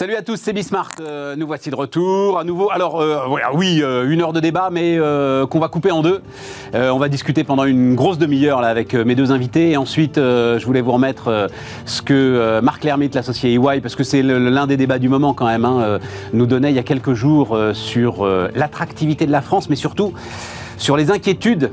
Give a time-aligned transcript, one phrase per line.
[0.00, 0.92] Salut à tous, c'est Bismart.
[1.00, 2.70] Euh, nous voici de retour à nouveau.
[2.70, 3.18] Alors, euh,
[3.52, 4.98] oui, euh, une heure de débat, mais
[5.50, 6.22] qu'on va couper en deux.
[6.72, 9.72] on va discuter pendant une grosse demi-heure avec mes deux invités.
[9.72, 11.48] Et ensuite, je voulais vous remettre
[11.84, 15.44] ce que Marc Lermite, l'associé EY, parce que c'est l'un des débats du moment quand
[15.44, 15.98] même, hein,
[16.32, 20.14] nous donnait il y a quelques jours sur l'attractivité de la France, mais surtout
[20.78, 21.72] sur les inquiétudes,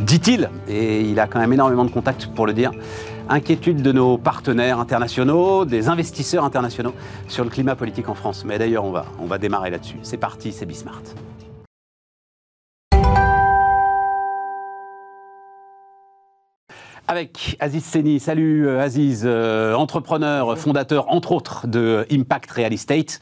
[0.00, 2.72] dit-il, et il a quand même énormément de contacts pour le dire,
[3.28, 6.94] inquiétude de nos partenaires internationaux, des investisseurs internationaux
[7.28, 8.44] sur le climat politique en France.
[8.44, 9.98] Mais d'ailleurs, on va, on va démarrer là-dessus.
[10.02, 11.02] C'est parti, c'est Bismart.
[17.08, 18.18] Avec Aziz Seni.
[18.18, 23.20] Salut euh, Aziz, euh, entrepreneur, fondateur entre autres de Impact Real Estate.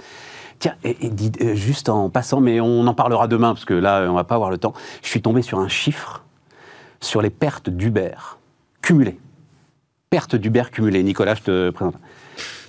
[0.58, 0.96] Tiens, et,
[1.42, 4.36] euh, juste en passant, mais on en parlera demain parce que là, on va pas
[4.36, 4.72] avoir le temps.
[5.02, 6.24] Je suis tombé sur un chiffre
[7.00, 8.14] sur les pertes d'Uber
[8.80, 9.18] cumulées
[10.14, 11.02] perte d'Uber cumulée.
[11.02, 11.96] Nicolas, je te présente.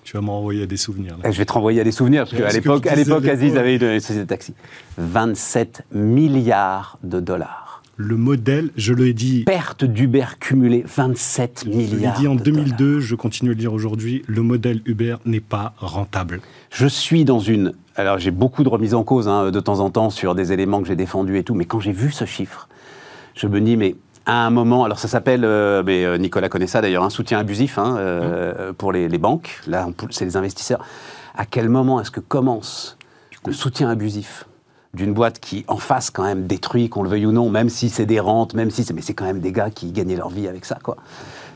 [0.04, 1.16] Tu vas m'envoyer à des souvenirs.
[1.24, 4.00] Je vais te renvoyer à des souvenirs, parce qu'à l'époque, à l'époque, Aziz avait une
[4.00, 4.56] société de taxi.
[4.98, 7.84] 27 milliards de dollars.
[7.98, 9.44] Le modèle, je l'ai dit.
[9.44, 11.90] Perte d'Uber cumulée, 27 milliards.
[11.92, 15.40] Je l'ai dit en 2002, je continue à le dire aujourd'hui, le modèle Uber n'est
[15.40, 16.42] pas rentable.
[16.72, 17.74] Je suis dans une.
[17.96, 20.82] Alors j'ai beaucoup de remises en cause hein, de temps en temps sur des éléments
[20.82, 22.68] que j'ai défendus et tout, mais quand j'ai vu ce chiffre,
[23.36, 26.68] je me dis, mais à un moment, alors ça s'appelle, euh, mais euh, Nicolas connaît
[26.68, 29.62] ça d'ailleurs, un soutien abusif hein, euh, pour les, banques.
[29.68, 30.84] Là, c'est les investisseurs.
[31.36, 32.98] À quel moment est-ce que commence
[33.46, 34.46] le soutien abusif
[34.96, 37.90] d'une boîte qui, en face, quand même, détruit, qu'on le veuille ou non, même si
[37.90, 40.30] c'est des rentes, même si c'est, mais c'est quand même des gars qui gagnaient leur
[40.30, 40.98] vie avec ça, quoi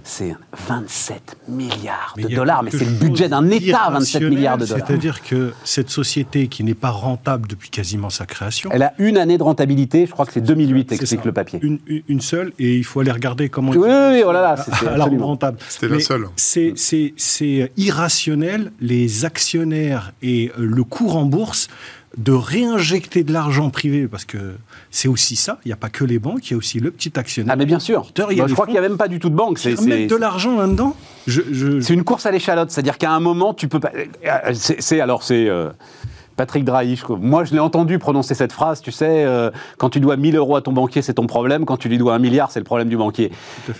[0.09, 0.35] c'est
[0.67, 2.63] 27 milliards de dollars.
[2.63, 4.87] Mais c'est le budget d'un État, 27 milliards de dollars.
[4.87, 8.71] C'est-à-dire que cette société qui n'est pas rentable depuis quasiment sa création.
[8.73, 11.59] Elle a une année de rentabilité, je crois que c'est 2008, explique le papier.
[11.61, 13.71] Une, seule, et il faut aller regarder comment.
[13.71, 14.87] Oui, oui, oh là là, c'est
[15.19, 15.59] rentable.
[15.69, 16.27] C'était la seule.
[16.35, 18.71] C'est irrationnel.
[18.81, 21.67] Les actionnaires et le cours en bourse
[22.17, 24.55] de réinjecter de l'argent privé, parce que
[24.89, 26.91] c'est aussi ça, il n'y a pas que les banques, il y a aussi le
[26.91, 27.53] petit actionnaire.
[27.53, 29.59] Ah mais bien sûr, je crois qu'il n'y a même pas du tout de banque.
[29.59, 30.95] C'est mettre de l'argent là-dedans
[31.27, 33.91] C'est une course à l'échalote, c'est-à-dire qu'à un moment, tu peux pas...
[33.95, 35.47] Euh, c'est alors, c'est...
[35.47, 35.69] Euh,
[36.39, 40.15] Patrick Drahi, moi je l'ai entendu prononcer cette phrase, tu sais, euh, quand tu dois
[40.15, 42.61] 1000 euros à ton banquier, c'est ton problème, quand tu lui dois un milliard, c'est
[42.61, 43.33] le problème du banquier.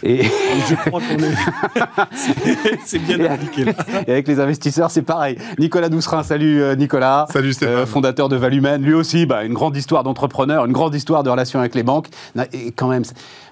[0.04, 0.24] Et
[0.68, 2.08] je crois qu'on est.
[2.86, 3.64] c'est bien appliqué.
[4.08, 5.38] Et avec les investisseurs, c'est pareil.
[5.58, 7.28] Nicolas Doucerin, salut euh, Nicolas.
[7.32, 7.76] Salut Stéphane.
[7.76, 11.30] Euh, fondateur de Valumen, lui aussi, bah, une grande histoire d'entrepreneur, une grande histoire de
[11.30, 12.08] relation avec les banques.
[12.52, 13.04] Et quand même,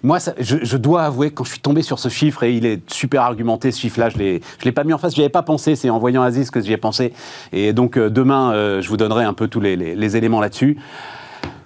[0.03, 3.22] moi, je, dois avouer, quand je suis tombé sur ce chiffre, et il est super
[3.22, 5.78] argumenté, ce chiffre-là, je ne l'ai pas mis en face, je n'y avais pas pensé,
[5.78, 7.13] c'est en voyant Aziz que j'y ai pensé.
[7.53, 10.78] Et donc, demain, je vous donnerai un peu tous les, éléments là-dessus.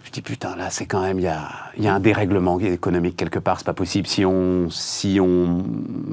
[0.03, 3.59] Je dis putain, là, c'est quand même, il y a, un dérèglement économique quelque part,
[3.59, 4.07] c'est pas possible.
[4.07, 5.63] Si on, si on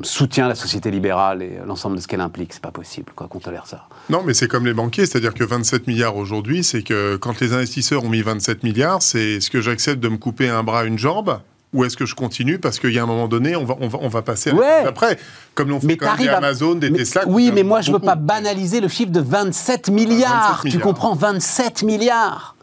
[0.02, 3.40] soutient la société libérale et l'ensemble de ce qu'elle implique, c'est pas possible, quoi, qu'on
[3.40, 3.88] tolère ça.
[4.08, 7.52] Non, mais c'est comme les banquiers, c'est-à-dire que 27 milliards aujourd'hui, c'est que quand les
[7.52, 10.98] investisseurs ont mis 27 milliards, c'est ce que j'accepte de me couper un bras, une
[10.98, 11.40] jambe
[11.72, 13.88] ou est-ce que je continue parce qu'il y a un moment donné, on va, on
[13.88, 14.52] va, on va passer
[14.86, 15.18] après,
[15.54, 17.24] comme l'ont fait quand même des Amazon, des Tesla.
[17.26, 20.62] Oui, mais moi je ne veux pas banaliser le chiffre de 27 milliards.
[20.68, 21.14] Tu comprends?
[21.14, 22.56] 27 milliards.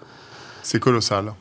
[0.63, 1.33] C'est colossal.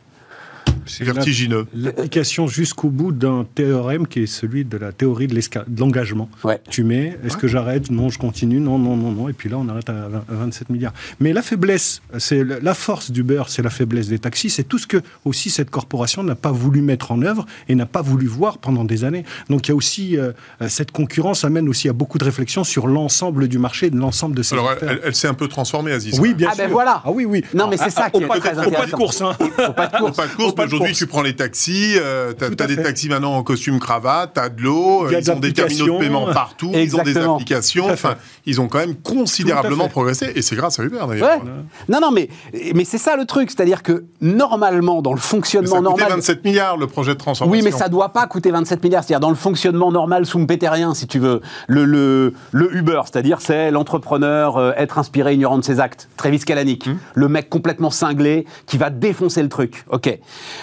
[0.86, 1.66] C'est vertigineux.
[1.74, 5.40] L'application jusqu'au bout d'un théorème qui est celui de la théorie de
[5.78, 6.28] l'engagement.
[6.70, 7.90] Tu mets, est-ce que j'arrête?
[7.90, 8.60] Non, je continue.
[8.60, 9.28] Non, non, non, non.
[9.28, 10.94] Et puis là, on arrête à 27 milliards.
[11.20, 14.50] Mais la faiblesse, c'est la force du beurre, c'est la faiblesse des taxis.
[14.50, 17.86] C'est tout ce que aussi cette corporation n'a pas voulu mettre en œuvre et n'a
[17.86, 19.24] pas voulu voir pendant des années.
[19.50, 20.32] Donc il y a aussi euh,
[20.68, 24.42] cette concurrence amène aussi à beaucoup de réflexions sur l'ensemble du marché, de l'ensemble de
[24.42, 24.54] ces.
[24.54, 26.18] Alors elle, s'est un peu transformée, Aziz.
[26.20, 27.02] Oui, bien ah Ben voilà.
[27.04, 27.44] Ah oui, oui.
[27.54, 28.70] Non, mais c'est ça qui est très intéressant.
[28.70, 29.36] Pas de course, hein.
[29.76, 30.16] Pas de course.
[30.16, 30.73] Pas de course.
[30.74, 31.94] Aujourd'hui, tu prends les taxis.
[31.96, 34.32] Euh, tu as, des taxis maintenant en costume cravate.
[34.34, 35.08] T'as de l'eau.
[35.10, 36.70] Ils ont des terminaux de paiement partout.
[36.74, 37.90] Ils ont des applications.
[37.90, 40.32] Enfin, ils ont quand même considérablement progressé.
[40.34, 41.42] Et c'est grâce à Uber d'ailleurs.
[41.88, 42.28] Non, non, mais
[42.74, 46.08] mais c'est ça le truc, c'est-à-dire que normalement dans le fonctionnement mais ça normal.
[46.10, 47.52] 27 milliards le projet de transformation.
[47.52, 49.04] Oui, mais ça doit pas coûter 27 milliards.
[49.04, 53.70] C'est-à-dire dans le fonctionnement normal schumpeterien, si tu veux, le le, le Uber, c'est-à-dire c'est
[53.70, 56.08] l'entrepreneur euh, être inspiré ignorant de ses actes.
[56.16, 56.98] Travis Kalanick, hum.
[57.14, 59.84] le mec complètement cinglé qui va défoncer le truc.
[59.90, 60.18] Ok.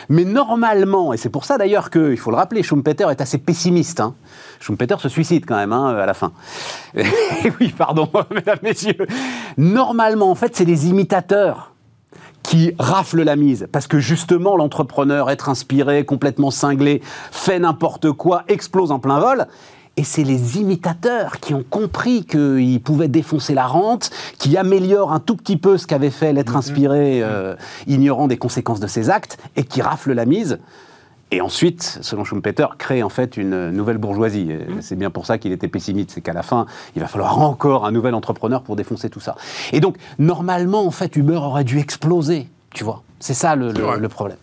[0.09, 4.00] Mais normalement, et c'est pour ça d'ailleurs qu'il faut le rappeler, Schumpeter est assez pessimiste.
[4.00, 4.15] Hein.
[4.59, 6.31] Schumpeter se suicide quand même hein, à la fin.
[7.59, 9.07] oui, pardon, mesdames, messieurs.
[9.57, 11.71] Normalement, en fait, c'est les imitateurs
[12.44, 13.68] qui raflent la mise.
[13.71, 17.01] Parce que justement, l'entrepreneur, être inspiré, complètement cinglé,
[17.31, 19.48] fait n'importe quoi, explose en plein vol.
[19.98, 24.10] Et c'est les imitateurs qui ont compris qu'ils pouvaient défoncer la rente,
[24.40, 27.56] qui améliorent un tout petit peu ce qu'avait fait l'être inspiré, euh,
[27.88, 30.60] ignorant des conséquences de ses actes, et qui raflent la mise.
[31.32, 34.46] Et ensuite, selon Schumpeter, crée en fait une nouvelle bourgeoisie.
[34.46, 34.82] Mmh.
[34.82, 36.66] C'est bien pour ça qu'il était pessimiste, c'est qu'à la fin,
[36.96, 39.36] il va falloir encore un nouvel entrepreneur pour défoncer tout ça.
[39.72, 43.04] Et donc, normalement, en fait, Uber aurait dû exploser, tu vois.
[43.20, 44.38] C'est ça le, le problème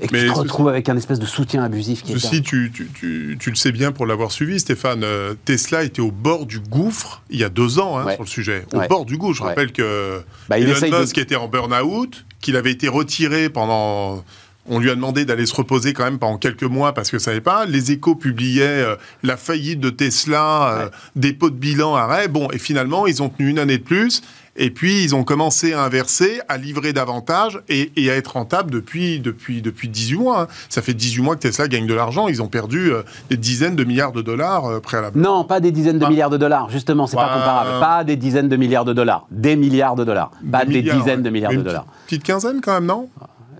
[0.00, 3.36] et que tu te retrouves avec un espèce de soutien abusif qui ceci, tu, tu,
[3.38, 5.02] tu, le sais bien pour l'avoir suivi, Stéphane.
[5.02, 8.28] Euh, Tesla était au bord du gouffre il y a deux ans hein, sur le
[8.28, 8.64] sujet.
[8.72, 9.38] Au bord du gouffre.
[9.38, 14.24] Je rappelle que bah, Elon Musk était en burn-out, qu'il avait été retiré pendant
[14.68, 17.26] on lui a demandé d'aller se reposer quand même pendant quelques mois parce que ça
[17.26, 17.64] savait pas.
[17.66, 22.28] Les échos publiaient euh, la faillite de Tesla, euh, des pots de bilan arrêt.
[22.28, 24.22] Bon, et finalement, ils ont tenu une année de plus.
[24.60, 29.20] Et puis, ils ont commencé à inverser, à livrer davantage et, à être rentables depuis,
[29.20, 30.42] depuis, depuis 18 mois.
[30.42, 30.48] Hein.
[30.68, 32.26] Ça fait 18 mois que Tesla gagne de l'argent.
[32.26, 35.36] Ils ont perdu euh, des dizaines de milliards de dollars euh, préalablement.
[35.36, 36.68] Non, pas des dizaines de milliards de dollars.
[36.70, 37.80] Justement, c'est pas comparable.
[37.80, 39.26] Pas des dizaines de milliards de dollars.
[39.30, 40.32] Des milliards de dollars.
[40.50, 41.86] Pas des, dizaines de milliards de dollars.
[42.06, 43.08] Petite quinzaine quand même, non?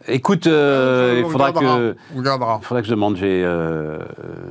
[0.07, 2.59] Écoute, euh, il faudra que, on regardera.
[2.63, 3.17] Il faudra que je demande.
[3.17, 3.99] J'ai euh,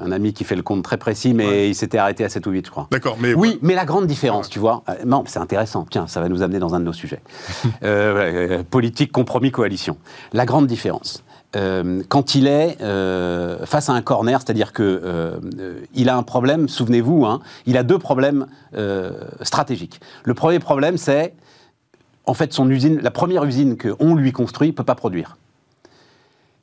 [0.04, 2.52] un ami qui fait le compte très précis, mais il s'était arrêté à 7 ou
[2.52, 2.88] 8, je crois.
[2.92, 4.84] D'accord, mais oui, mais la grande différence, tu vois.
[4.90, 5.86] Euh, non, c'est intéressant.
[5.90, 7.22] Tiens, ça va nous amener dans un de nos sujets.
[8.70, 9.98] politique, compromis, coalition.
[10.34, 11.24] La grande différence.
[11.54, 12.78] quand il est
[13.66, 15.40] face à un corner, c'est-à-dire que
[15.94, 16.68] il a un problème.
[16.68, 18.48] Souvenez-vous, hein, il a deux problèmes
[19.42, 20.02] stratégiques.
[20.24, 21.34] Le premier problème, c'est
[22.28, 25.38] en fait, son usine, la première usine qu'on lui construit, ne peut pas produire.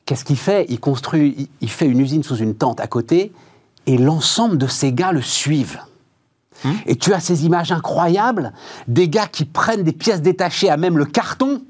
[0.04, 0.66] Qu'est-ce qu'il fait?
[0.68, 3.32] Il construit, il fait une usine sous une tente à côté,
[3.86, 5.80] et l'ensemble de ces gars le suivent.
[6.64, 6.72] Hmm?
[6.86, 8.52] Et tu as ces images incroyables
[8.88, 11.62] des gars qui prennent des pièces détachées à même le carton.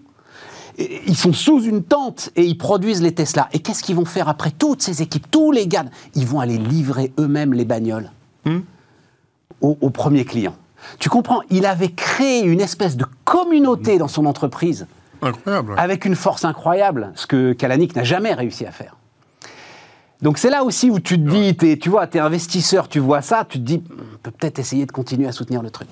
[0.78, 3.48] ils sont sous une tente et ils produisent les Tesla.
[3.52, 4.50] Et qu'est-ce qu'ils vont faire après?
[4.50, 5.84] Toutes ces équipes Tous les gars,
[6.16, 8.10] ils vont aller livrer eux-mêmes les bagnoles
[8.44, 8.58] hmm?
[9.60, 10.56] aux, aux premiers clients.
[10.98, 14.86] Tu comprends Il avait créé une espèce de communauté dans son entreprise
[15.22, 15.74] Incroyable.
[15.78, 18.96] Avec une force incroyable, ce que Kalanick n'a jamais réussi à faire.
[20.20, 23.22] Donc c'est là aussi où tu te dis, tu vois, tu es investisseur, tu vois
[23.22, 25.88] ça, tu te dis, on peut peut-être essayer de continuer à soutenir le truc.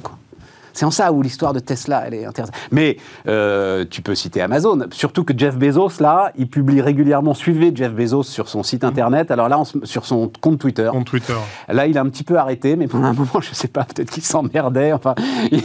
[0.73, 2.55] C'est en ça où l'histoire de Tesla, elle est intéressante.
[2.71, 2.97] Mais
[3.29, 7.93] euh, tu peux citer Amazon, surtout que Jeff Bezos, là, il publie régulièrement, suivez Jeff
[7.93, 10.89] Bezos sur son site internet, alors là, sur son compte Twitter.
[10.91, 11.37] Compte Twitter.
[11.69, 13.85] Là, il a un petit peu arrêté, mais pendant un moment, je ne sais pas,
[13.85, 15.15] peut-être qu'il s'emmerdait, enfin.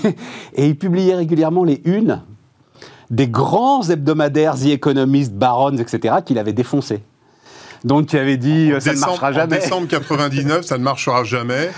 [0.53, 2.21] et il publiait régulièrement les unes
[3.09, 7.01] des grands hebdomadaires, The Economist, Barons, etc., qu'il avait défoncés.
[7.83, 9.57] Donc tu avais dit ça ne marchera jamais.
[9.57, 11.71] En décembre 99, ça ne marchera jamais.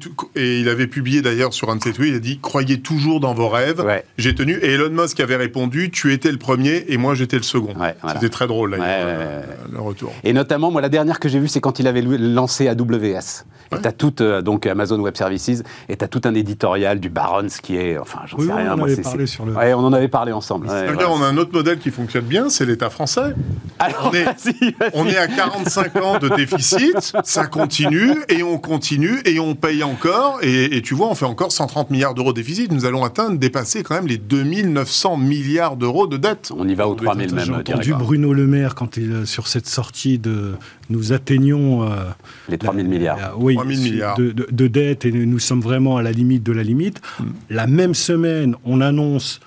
[0.00, 2.80] Tout, et il avait publié d'ailleurs sur un de ses tweets, il a dit croyez
[2.80, 3.84] toujours dans vos rêves.
[4.18, 4.58] J'ai tenu.
[4.62, 7.74] Et Elon Musk avait répondu tu étais le premier et moi j'étais le second.
[8.12, 10.12] C'était très drôle d'ailleurs le retour.
[10.24, 13.44] Et notamment moi la dernière que j'ai vue c'est quand il avait lancé AWS.
[13.72, 17.46] Et t'as tout, euh, donc Amazon Web Services, et t'as tout un éditorial du Barons
[17.62, 18.74] qui est, enfin, j'en sais rien.
[18.74, 19.52] On, moi, avait parlé sur le...
[19.52, 20.66] ouais, on en avait parlé ensemble.
[20.68, 23.34] on a un autre modèle qui fonctionne bien, c'est l'État français.
[23.78, 24.26] Alors, on, est,
[24.94, 29.82] on est à 45 ans de déficit, ça continue, et on continue, et on paye
[29.82, 32.72] encore, et, tu vois, on fait encore 130 milliards d'euros de déficit.
[32.72, 36.52] Nous allons atteindre, dépasser quand même les 2900 milliards d'euros de dette.
[36.56, 37.44] On y va aux 3000 même.
[37.44, 40.54] J'ai entendu Bruno Le Maire quand il, euh, sur cette sortie de
[40.88, 41.84] nous atteignons...
[41.84, 41.96] Euh,
[42.48, 43.34] les 3000 milliards.
[43.38, 47.00] oui, De, de, dette et nous sommes vraiment à la limite de la limite.
[47.18, 47.24] Hmm.
[47.48, 49.40] La même semaine, on annonce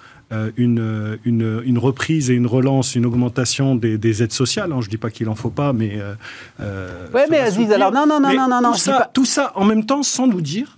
[0.58, 4.72] une, une, une, reprise et une relance, une augmentation des, des aides sociales.
[4.72, 4.82] Hein.
[4.82, 6.00] Je ne dis pas qu'il n'en faut pas, mais...
[6.00, 6.14] Euh,
[6.60, 9.66] euh oui, mais Aziz, alors non, non, non, non, non, tout, ça, tout ça en
[9.66, 10.78] même temps sans nous dire,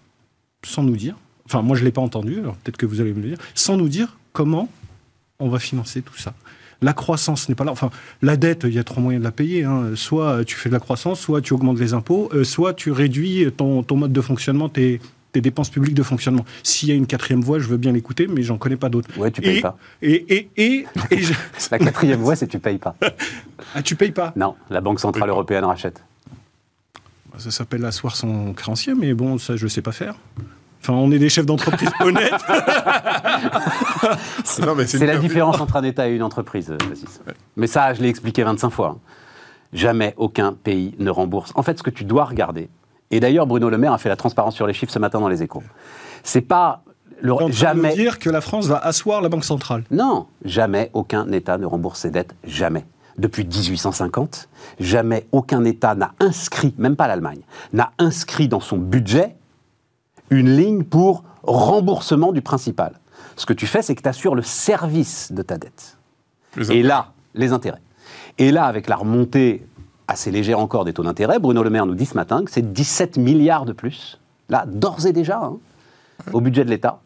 [0.64, 3.14] sans nous dire, enfin moi je ne l'ai pas entendu, alors peut-être que vous allez
[3.14, 4.70] me le dire, sans nous dire comment
[5.40, 6.34] on va financer tout ça
[6.82, 7.72] la croissance n'est pas là.
[7.72, 7.90] Enfin,
[8.22, 9.64] la dette, il y a trois moyens de la payer.
[9.64, 9.92] Hein.
[9.96, 13.48] Soit tu fais de la croissance, soit tu augmentes les impôts, euh, soit tu réduis
[13.56, 15.00] ton, mode de fonctionnement, tes,
[15.42, 16.46] dépenses publiques de fonctionnement.
[16.64, 19.10] S'il y a une quatrième voie, je veux bien l'écouter, mais j'en connais pas d'autres.
[19.18, 19.78] Ouais, tu payes pas.
[20.02, 20.86] Et, et,
[21.72, 22.96] la quatrième voie, c'est tu payes pas.
[23.74, 24.34] ah, tu payes pas?
[24.36, 26.04] Non, la Banque Centrale Européenne rachète.
[27.38, 30.16] Ça s'appelle asseoir son créancier, mais bon, ça, je ne sais pas faire.
[30.82, 32.34] Enfin, on est des chefs d'entreprise honnêtes.
[34.44, 36.78] c'est la différence entre un État et une entreprise, euh,
[37.58, 39.00] Mais ça, je l'ai expliqué 25 fois.
[39.74, 41.52] Jamais aucun pays ne rembourse.
[41.56, 42.70] En fait, ce que tu dois regarder,
[43.12, 45.30] et d'ailleurs, Bruno Le Maire a fait la transparence sur les chiffres ce matin dans
[45.30, 45.64] les échos,
[46.24, 46.84] c'est pas
[47.22, 49.84] le, jamais dire que la France va asseoir la Banque centrale.
[49.92, 52.86] Non, jamais aucun État ne rembourse ses dettes, jamais.
[53.18, 57.40] Depuis 1850, jamais aucun État n'a inscrit, même pas l'Allemagne,
[57.72, 59.36] n'a inscrit dans son budget
[60.30, 63.00] une ligne pour remboursement du principal.
[63.38, 65.98] Ce que tu fais, c'est que tu assures le service de ta dette.
[66.70, 67.82] Et là, les intérêts.
[68.38, 69.66] Et là, avec la remontée
[70.08, 72.74] assez légère encore des taux d'intérêt, Bruno Le Maire nous dit ce matin que c'est
[72.74, 74.20] 17 milliards de plus,
[74.50, 75.58] là, d'ores et déjà, hein,
[76.34, 77.00] au budget de l'État.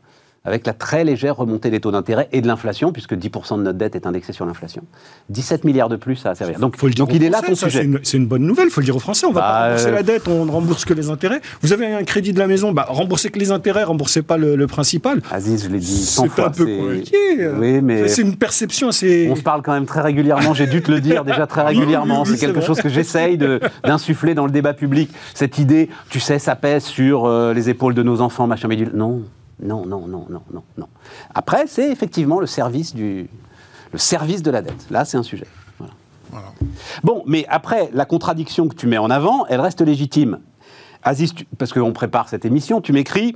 [0.45, 3.77] Avec la très légère remontée des taux d'intérêt et de l'inflation, puisque 10% de notre
[3.77, 4.83] dette est indexée sur l'inflation.
[5.29, 6.59] 17 milliards de plus à servir.
[6.59, 7.87] Donc, donc il est là ton sujet.
[8.03, 9.25] C'est une, bonne nouvelle, il faut le dire aux Français.
[9.25, 11.41] On va bah, pas rembourser la dette, on ne rembourse que les intérêts.
[11.61, 14.67] Vous avez un crédit de la maison, bah, remboursez que les intérêts, remboursez pas le,
[14.67, 15.21] principal.
[15.31, 16.33] Aziz, je l'ai dit 100 fois.
[16.35, 17.17] C'est un peu compliqué.
[17.57, 19.27] Oui, mais c'est une perception assez...
[19.31, 22.23] On se parle quand même très régulièrement, j'ai dû te le dire déjà très régulièrement.
[22.25, 23.37] c'est quelque chose que j'essaye
[23.83, 25.09] d'insuffler dans le débat public.
[25.33, 28.77] Cette idée, tu sais, ça pèse sur euh, les épaules de nos enfants, machin, mais
[28.93, 29.23] non.
[29.61, 30.87] Non, non, non, non, non, non.
[31.33, 33.29] Après, c'est effectivement le service, du,
[33.91, 34.87] le service de la dette.
[34.89, 35.47] Là, c'est un sujet.
[37.03, 40.39] Bon, mais après, la contradiction que tu mets en avant, elle reste légitime.
[41.01, 43.35] Aziz, parce qu'on prépare cette émission, tu m'écris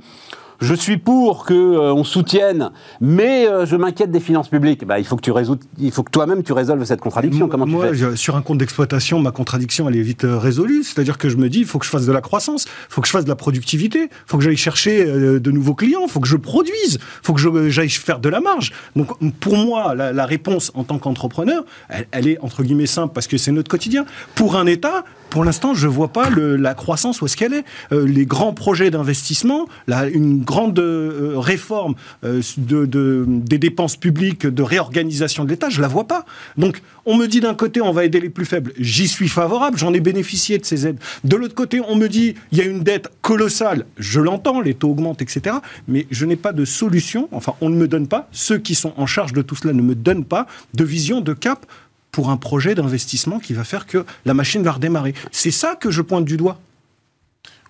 [0.60, 2.70] je suis pour que euh, on soutienne,
[3.00, 4.84] mais euh, je m'inquiète des finances publiques.
[4.84, 7.48] Bah, il faut que tu résous, il faut que toi-même tu résolves cette contradiction.
[7.48, 10.82] Comment moi, tu fais sur un compte d'exploitation, ma contradiction elle est vite euh, résolue.
[10.82, 13.00] C'est-à-dire que je me dis, il faut que je fasse de la croissance, il faut
[13.00, 16.10] que je fasse de la productivité, il faut que j'aille chercher de nouveaux clients, il
[16.10, 18.72] faut que je produise, il faut que j'aille faire de la marge.
[18.96, 19.08] Donc
[19.40, 23.36] pour moi, la, réponse en tant qu'entrepreneur, elle, elle est entre guillemets simple parce que
[23.36, 24.06] c'est notre quotidien.
[24.34, 25.04] Pour un État,
[25.34, 27.64] pour l'instant, je ne vois pas la croissance où est-ce qu'elle est.
[27.90, 34.62] Euh, les grands projets d'investissement, une grande euh, réforme euh, de, des dépenses publiques, de
[34.62, 36.24] réorganisation de l'État, je ne la vois pas.
[36.56, 38.72] Donc, on me dit d'un côté, on va aider les plus faibles.
[38.78, 41.00] J'y suis favorable, j'en ai bénéficié de ces aides.
[41.24, 43.86] De l'autre côté, on me dit, il y a une dette colossale.
[43.98, 45.56] Je l'entends, les taux augmentent, etc.
[45.88, 47.28] Mais je n'ai pas de solution.
[47.32, 49.82] Enfin, on ne me donne pas, ceux qui sont en charge de tout cela ne
[49.82, 51.66] me donnent pas de vision, de cap
[52.14, 55.14] pour un projet d'investissement qui va faire que la machine va redémarrer.
[55.32, 56.60] C'est ça que je pointe du doigt.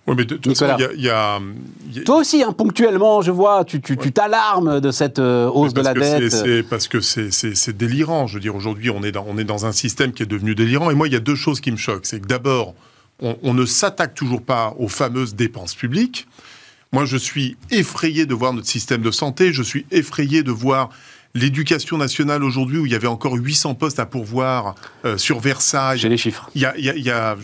[0.07, 1.41] Oui, mais il y, a,
[2.05, 6.31] Toi aussi, hein, ponctuellement, je vois, tu t'alarmes de cette euh, hausse de la dette.
[6.31, 8.27] C'est parce que c'est délirant.
[8.27, 10.55] Je veux dire, aujourd'hui, on, est dans, on est dans un système qui est devenu
[10.55, 10.91] délirant.
[10.91, 12.05] Et moi, il y a deux choses qui me choquent.
[12.05, 12.75] C'est que d'abord,
[13.23, 16.27] on, on, ne s'attaque toujours pas aux fameuses dépenses publiques.
[16.93, 19.55] Moi, je suis effrayé de voir notre système de santé.
[19.55, 20.91] Je suis effrayé de voir
[21.35, 25.99] L'éducation nationale aujourd'hui, où il y avait encore 800 postes à pourvoir euh, sur Versailles.
[25.99, 26.49] J'ai les chiffres.
[26.55, 27.37] Il y a, il y a, il y a,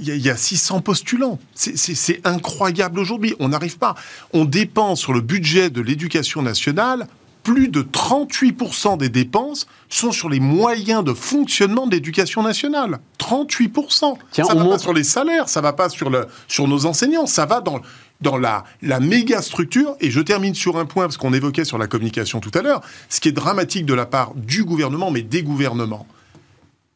[0.00, 1.38] il y a 600 postulants.
[1.54, 3.36] C'est incroyable aujourd'hui.
[3.38, 3.94] On n'arrive pas.
[4.32, 7.06] On dépense sur le budget de l'éducation nationale
[7.42, 13.00] plus de 38% des dépenses sont sur les moyens de fonctionnement de l'éducation nationale.
[13.18, 14.16] 38%.
[14.30, 16.68] Tiens, ça ne va pas sur les salaires, ça ne va pas sur, le, sur
[16.68, 17.80] nos enseignants, ça va dans,
[18.22, 19.96] dans la, la méga structure.
[20.00, 22.80] Et je termine sur un point, parce qu'on évoquait sur la communication tout à l'heure,
[23.08, 26.06] ce qui est dramatique de la part du gouvernement, mais des gouvernements.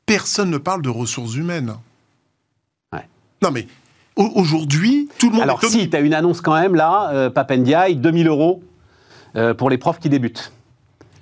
[0.06, 1.74] Personne ne parle de ressources humaines.
[2.92, 3.06] Ouais.
[3.42, 3.66] Non mais
[4.16, 5.42] aujourd'hui, tout le monde...
[5.42, 8.62] Alors si, tu as une annonce quand même là, euh, Papendiaï, 2000 euros
[9.36, 10.52] euh, pour les profs qui débutent.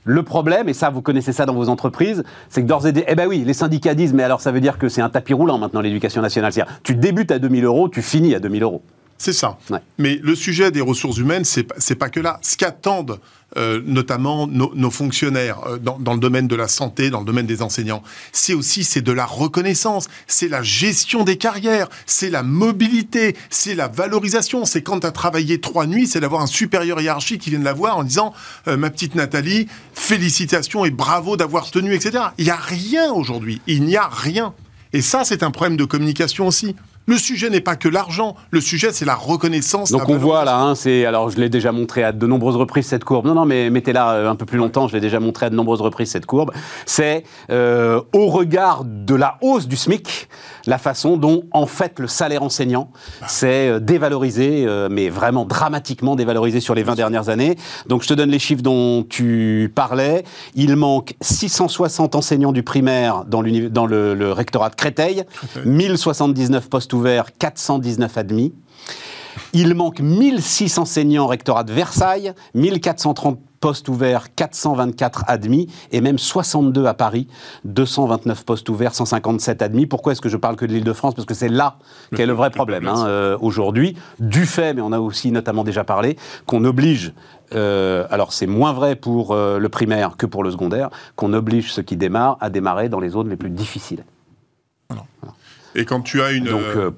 [0.04, 3.06] Le problème, et ça vous connaissez ça dans vos entreprises, c'est que d'ores et déjà,
[3.08, 5.32] eh ben oui, les syndicats disent, mais alors ça veut dire que c'est un tapis
[5.32, 6.52] roulant maintenant l'éducation nationale.
[6.52, 8.82] C'est-à-dire, tu débutes à 2000 euros, tu finis à 2000 euros.
[9.18, 9.58] C'est ça.
[9.98, 12.38] Mais le sujet des ressources humaines, c'est n'est pas que là.
[12.42, 13.20] Ce qu'attendent
[13.56, 17.62] euh, notamment nos, fonctionnaires euh, dans, le domaine de la santé, dans le domaine des
[17.62, 18.02] enseignants,
[18.32, 23.76] c'est aussi c'est de la reconnaissance, c'est la gestion des carrières, c'est la mobilité, c'est
[23.76, 24.64] la valorisation.
[24.64, 27.64] C'est quand tu as travaillé trois nuits, c'est d'avoir un supérieur hiérarchique qui vient de
[27.64, 28.34] la voir en disant
[28.66, 32.24] euh, ma petite Nathalie, félicitations et bravo d'avoir tenu, etc.
[32.38, 33.62] Il n'y a rien aujourd'hui.
[33.68, 34.52] Il n'y a rien.
[34.92, 36.74] Et ça, c'est un problème de communication aussi.
[37.06, 39.90] Le sujet n'est pas que l'argent, le sujet c'est la reconnaissance.
[39.90, 42.86] Donc on voit là, hein, c'est alors je l'ai déjà montré à de nombreuses reprises
[42.86, 43.26] cette courbe.
[43.26, 45.54] Non non mais mettez-la euh, un peu plus longtemps, je l'ai déjà montré à de
[45.54, 46.52] nombreuses reprises cette courbe.
[46.86, 50.28] C'est euh, au regard de la hausse du SMIC,
[50.66, 52.90] la façon dont en fait le salaire enseignant
[53.26, 57.56] s'est euh, dévalorisé, mais vraiment dramatiquement dévalorisé sur les 20 dernières années.
[57.86, 60.24] Donc je te donne les chiffres dont tu parlais.
[60.54, 65.24] Il manque 660 enseignants du primaire dans, dans le, le rectorat de Créteil,
[65.64, 68.52] 1079 postes ouverts, 419 admis.
[69.52, 76.18] Il manque 1600 enseignants au rectorat de Versailles, 1430 postes ouverts, 424 admis, et même
[76.18, 77.28] 62 à Paris,
[77.64, 79.86] 229 postes ouverts, 157 admis.
[79.86, 81.14] Pourquoi est-ce que je parle que de l'Île-de-France?
[81.14, 81.78] Parce que c'est là
[82.14, 85.82] qu'est le vrai problème hein, euh, aujourd'hui, du fait, mais on a aussi notamment déjà
[85.82, 87.14] parlé, qu'on oblige
[87.54, 91.72] euh, alors c'est moins vrai pour euh, le primaire que pour le secondaire, qu'on oblige
[91.72, 94.04] ceux qui démarrent à démarrer dans les zones les plus difficiles.
[95.74, 96.44] Et quand tu as une.
[96.44, 96.90] Donc, euh,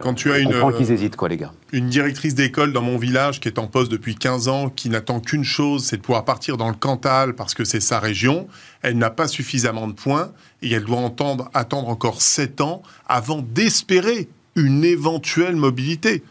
[0.00, 0.50] quand tu as une.
[0.50, 1.52] comprend qu'ils hésitent, quoi, les gars.
[1.72, 5.20] Une directrice d'école dans mon village qui est en poste depuis 15 ans, qui n'attend
[5.20, 8.48] qu'une chose, c'est de pouvoir partir dans le Cantal parce que c'est sa région.
[8.82, 10.32] Elle n'a pas suffisamment de points
[10.62, 16.22] et elle doit entendre, attendre encore 7 ans avant d'espérer une éventuelle mobilité.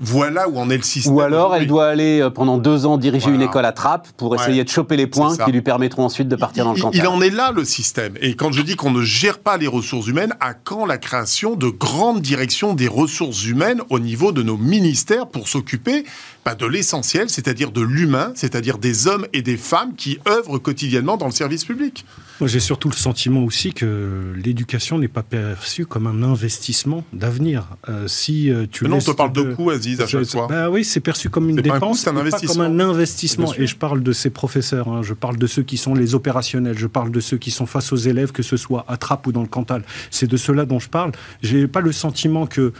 [0.00, 0.48] Voilà.
[0.48, 1.14] où en est le système.
[1.14, 4.34] Ou alors elle doit aller euh, pendant deux ans diriger une école à trappe pour
[4.34, 7.00] essayer de choper les points qui lui permettront ensuite de partir dans le Cantal.
[7.00, 8.14] Il en est là le système.
[8.20, 11.54] Et quand je dis qu'on ne gère pas les ressources humaines, à quand la création
[11.54, 16.04] de grandes directions des ressources humaines au niveau de nos ministères pour s'occuper
[16.44, 21.16] bah, de l'essentiel, c'est-à-dire de l'humain, c'est-à-dire des hommes et des femmes qui œuvrent quotidiennement
[21.16, 22.04] dans le service public?
[22.40, 27.66] Moi j'ai surtout le sentiment aussi que l'éducation n'est pas perçue comme un investissement d'avenir.
[27.88, 30.46] Euh, si euh, tu Mais non, on te parle de coûts, Aziz, à chaque fois.
[30.48, 33.52] Bah oui, c'est perçu comme une dépense, pas, pas comme un investissement.
[33.58, 35.02] Et je parle de ces professeurs, hein.
[35.02, 37.92] je parle de ceux qui sont les opérationnels, je parle de ceux qui sont face
[37.92, 39.82] aux élèves, que ce soit à Trappes ou dans le Cantal.
[40.10, 41.12] C'est de cela dont je parle.
[41.42, 42.72] J'ai pas le sentiment que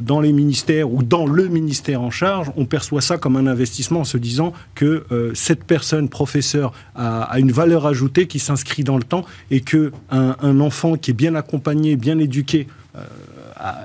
[0.00, 4.00] dans les ministères ou dans le ministère en charge, on perçoit ça comme un investissement
[4.00, 8.96] en se disant que euh, cette personne, professeur, a, une valeur ajoutée qui s'inscrit dans
[8.96, 12.66] le temps et que un, enfant qui est bien accompagné, bien éduqué,
[12.96, 13.00] euh,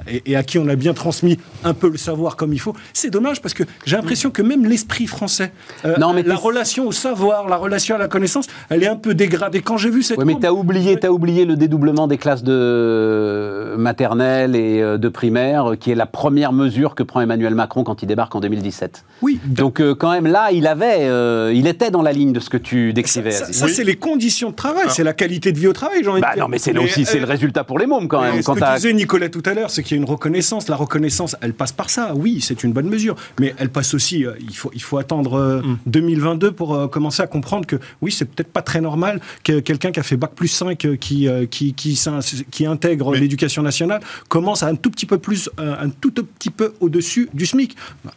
[0.07, 2.75] et, à qui on a bien transmis un peu le savoir comme il faut.
[2.93, 5.51] C'est dommage parce que j'ai l'impression que même l'esprit français,
[5.85, 8.95] euh, non, mais la relation au savoir, la relation à la connaissance, elle est un
[8.95, 9.61] peu dégradée.
[9.61, 10.17] Quand j'ai vu cette.
[10.17, 14.97] Oui, mais tu as oublié, as oublié le dédoublement des classes de maternelle et euh,
[14.97, 18.39] de primaire, qui est la première mesure que prend Emmanuel Macron quand il débarque en
[18.39, 19.03] 2017.
[19.21, 19.39] Oui.
[19.45, 21.07] Donc, euh, quand même, là, il avait,
[21.55, 23.31] il était dans la ligne de ce que tu décrivais.
[23.31, 24.91] Ça, c'est les conditions de travail, ah.
[24.91, 27.25] c'est la qualité de vie au travail, j'ai bah, Non, mais c'est aussi c'est le
[27.25, 28.41] résultat pour les mômes, quand même.
[28.41, 30.67] Ce que disait Nicolas tout à l'heure, c'est qu'il y a une reconnaissance.
[30.67, 32.13] La reconnaissance, elle passe par ça.
[32.15, 33.15] Oui, c'est une bonne mesure.
[33.39, 36.53] Mais elle passe aussi, euh, il, faut, il faut attendre 2022 euh, mm.
[36.53, 39.99] pour euh, commencer à comprendre que oui, c'est peut-être pas très normal que quelqu'un qui
[39.99, 44.89] a fait Bac plus 5, qui, qui, qui, intègre l'éducation nationale, commence à un tout
[44.89, 47.75] petit peu plus, un tout petit peu au-dessus du SMIC.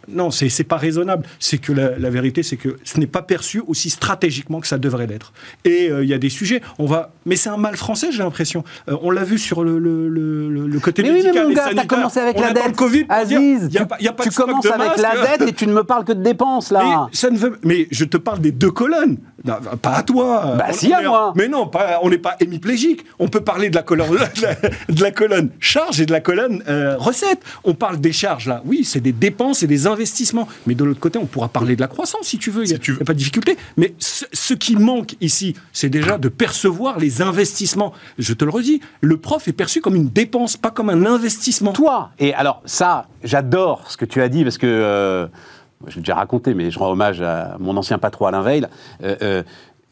[0.08, 1.26] Non, c'est pas raisonnable.
[1.38, 5.06] C'est que la, vérité, c'est que ce n'est pas perçu aussi stratégiquement que ça devrait
[5.06, 5.32] l'être.
[5.64, 7.12] Et il y a des sujets, on va...
[7.26, 8.64] Mais c'est un mal français, j'ai l'impression.
[8.86, 12.76] on l'a vu sur le, le, le, côté médical tu commencé avec la dette.
[12.76, 16.70] COVID Aziz, tu, commences avec la dette et tu ne me parles que de dépenses,
[16.70, 16.82] là.
[16.84, 17.58] Mais, ça ne veut...
[17.62, 19.18] mais je te parle des deux colonnes.
[19.82, 20.54] pas à toi.
[20.58, 21.32] Bah, si, à moi.
[21.36, 23.04] Mais non, pas, on n'est pas hémiplégique.
[23.18, 24.08] On peut parler de la colonne,
[24.88, 27.40] de la colonne charge et de la colonne euh, recette.
[27.64, 28.62] On parle des charges, là.
[28.64, 30.48] Oui, c'est des dépenses et des investissements.
[30.66, 32.64] Mais de l'autre côté, on pourra parler de la croissance, si tu veux.
[32.64, 33.56] Il n'y a, pas de difficulté.
[33.76, 37.92] Mais ce, ce qui manque ici, c'est déjà de percevoir les investissements.
[38.18, 41.23] Je te le redis, le prof est perçu comme une dépense, pas comme un investissement.
[41.72, 45.26] Toi, et alors ça, j'adore ce que tu as dit parce que euh,
[45.86, 48.66] je l'ai déjà raconté, mais je rends hommage à mon ancien patron Alain Veil.
[49.02, 49.42] Euh, euh,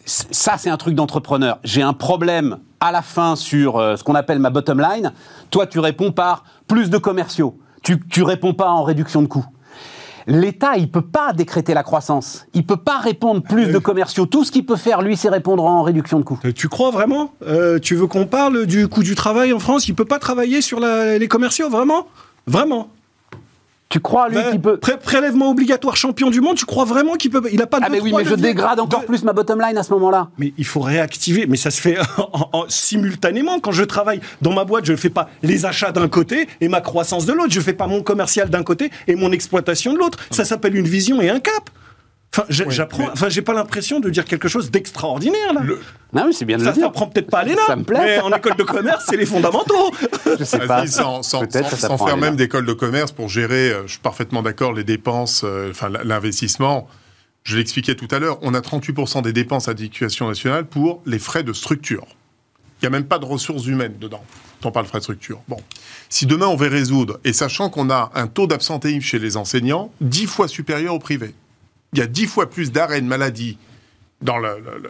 [0.05, 1.59] ça, c'est un truc d'entrepreneur.
[1.63, 5.13] J'ai un problème à la fin sur ce qu'on appelle ma bottom line.
[5.51, 7.57] Toi, tu réponds par plus de commerciaux.
[7.85, 9.47] Tu, tu réponds pas en réduction de coûts.
[10.27, 12.47] L'État, il peut pas décréter la croissance.
[12.55, 14.27] Il peut pas répondre plus de commerciaux.
[14.27, 16.39] Tout ce qu'il peut faire, lui, c'est répondre en réduction de coûts.
[16.55, 17.33] Tu crois vraiment
[17.83, 19.89] Tu veux qu'on parle du coût du travail en France?
[19.89, 22.07] Il peut pas travailler sur les commerciaux, vraiment?
[22.47, 22.89] Vraiment?
[23.93, 27.43] Tu crois lui qu'il peut prélèvement obligatoire champion du monde Tu crois vraiment qu'il peut
[27.53, 29.77] Il a pas de ah mais oui mais je dégrade encore plus ma bottom line
[29.77, 30.29] à ce moment-là.
[30.39, 31.45] Mais il faut réactiver.
[31.47, 31.99] Mais ça se fait
[32.33, 34.87] en, simultanément quand je travaille dans ma boîte.
[34.87, 37.53] Je ne fais pas les achats d'un côté et ma croissance de l'autre.
[37.53, 40.19] Je fais pas mon commercial d'un côté et mon exploitation de l'autre.
[40.31, 41.69] Ça s'appelle une vision et un cap.
[42.35, 43.11] Enfin, j'apprends.
[43.13, 45.61] Enfin, j'ai pas l'impression de dire quelque chose d'extraordinaire là.
[46.15, 46.75] Non, oui, c'est bien de ça.
[46.75, 47.61] Ça prend peut-être pas à l'ENA.
[47.67, 47.99] Ça me plaît.
[48.03, 49.93] Mais en école de commerce, c'est les fondamentaux.
[50.39, 50.87] Je sais pas.
[50.87, 54.73] Sans, sans, sans, faire même d'école de commerce pour gérer, euh, je suis parfaitement d'accord,
[54.73, 56.89] les dépenses, euh, enfin l'investissement.
[57.45, 58.39] Je l'expliquais tout à l'heure.
[58.43, 62.07] On a 38% des dépenses à l'éducation nationale pour les frais de structure.
[62.81, 64.25] Il n'y a même pas de ressources humaines dedans.
[64.65, 65.41] On parle de frais de structure.
[65.49, 65.59] Bon.
[66.09, 69.91] Si demain on veut résoudre, et sachant qu'on a un taux d'absentéisme chez les enseignants
[70.01, 71.35] 10 fois supérieur au privé,
[71.93, 73.59] il y a dix fois plus d'arrêts de maladie
[74.23, 74.39] dans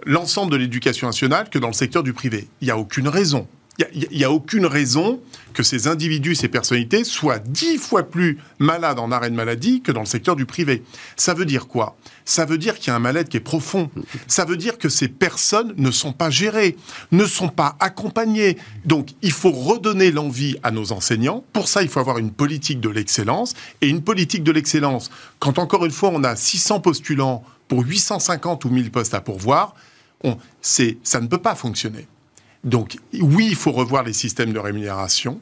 [0.07, 2.49] l'ensemble de l'éducation nationale que dans le secteur du privé.
[2.61, 3.49] Il n'y a aucune raison.
[3.79, 5.19] Il n'y a, aucune raison
[5.55, 9.91] que ces individus, ces personnalités soient dix fois plus malades en arrêt de maladie que
[9.91, 10.83] dans le secteur du privé.
[11.17, 11.97] Ça veut dire quoi?
[12.27, 13.91] Ça veut dire qu'il y a un mal-être qui est profond.
[14.27, 16.77] Ça veut dire que ces personnes ne sont pas gérées,
[17.13, 18.59] ne sont pas accompagnées.
[18.85, 21.43] Donc il faut redonner l'envie à nos enseignants.
[21.55, 23.55] Pour ça, il faut avoir une politique de l'excellence.
[23.81, 28.67] Et une politique de l'excellence, quand encore une fois on a 600 postulants pour 850
[28.67, 29.75] ou 1000 postes à pourvoir,
[30.25, 32.07] on, ça ne peut pas fonctionner.
[32.65, 35.41] Donc oui, il faut revoir les systèmes de rémunération.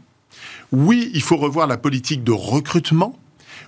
[0.72, 3.18] Oui, il faut revoir la politique de recrutement.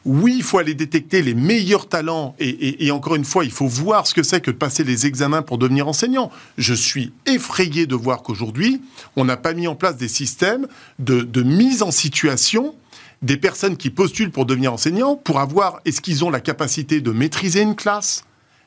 [0.05, 4.07] Oui, il faut aller détecter les meilleurs talents et, encore une fois, il faut voir
[4.07, 6.31] ce que c'est que de passer les examens pour devenir enseignant.
[6.59, 8.81] Je suis effrayé de voir qu'aujourd'hui,
[9.15, 10.67] on n'a pas mis en place des systèmes
[10.99, 12.75] de, de mise en situation
[13.23, 17.13] des personnes qui postulent pour devenir enseignants pour avoir, est-ce qu'ils ont la capacité de
[17.13, 18.25] maîtriser une classe?